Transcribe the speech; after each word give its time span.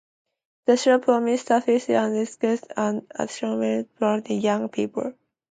The 0.65 0.77
show 0.77 0.97
promoted 0.97 1.45
safety 1.45 1.93
and 1.93 2.17
ethics 2.17 2.63
and 2.75 3.05
action 3.13 3.49
while 3.59 3.79
empowering 3.81 4.41
young 4.41 4.67
people. 4.69 5.13